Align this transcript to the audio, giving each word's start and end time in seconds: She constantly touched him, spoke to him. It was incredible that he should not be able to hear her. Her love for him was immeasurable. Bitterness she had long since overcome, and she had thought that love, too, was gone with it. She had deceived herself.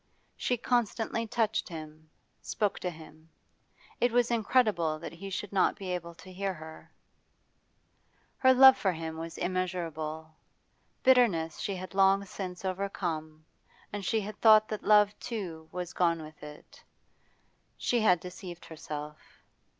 She 0.35 0.57
constantly 0.57 1.27
touched 1.27 1.69
him, 1.69 2.09
spoke 2.41 2.79
to 2.79 2.89
him. 2.89 3.29
It 3.99 4.11
was 4.11 4.31
incredible 4.31 4.97
that 4.97 5.13
he 5.13 5.29
should 5.29 5.53
not 5.53 5.75
be 5.75 5.89
able 5.93 6.15
to 6.15 6.33
hear 6.33 6.55
her. 6.55 6.91
Her 8.37 8.51
love 8.51 8.75
for 8.79 8.91
him 8.93 9.17
was 9.17 9.37
immeasurable. 9.37 10.31
Bitterness 11.03 11.59
she 11.59 11.75
had 11.75 11.93
long 11.93 12.25
since 12.25 12.65
overcome, 12.65 13.45
and 13.93 14.03
she 14.03 14.19
had 14.21 14.41
thought 14.41 14.67
that 14.69 14.81
love, 14.83 15.13
too, 15.19 15.69
was 15.71 15.93
gone 15.93 16.23
with 16.23 16.41
it. 16.41 16.83
She 17.77 17.99
had 17.99 18.19
deceived 18.19 18.65
herself. 18.65 19.19